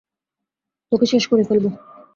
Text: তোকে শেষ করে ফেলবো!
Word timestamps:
তোকে 0.91 1.05
শেষ 1.05 1.23
করে 1.27 1.43
ফেলবো! 1.43 1.69